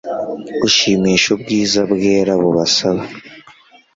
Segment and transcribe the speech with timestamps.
[0.61, 3.03] Gushimisha ubwiza bwera bubasaba